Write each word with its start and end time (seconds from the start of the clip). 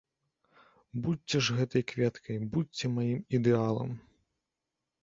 Будзьце 1.03 1.35
ж 1.47 1.57
гэтай 1.59 1.83
кветкай, 1.91 2.37
будзьце 2.57 2.85
маім 2.99 3.21
ідэалам! 3.41 3.89